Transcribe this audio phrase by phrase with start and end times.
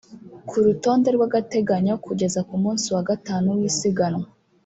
[0.47, 4.27] Ku rutonde rw’agateganyo kugeza ku munsi wa gatanu w’isiganwa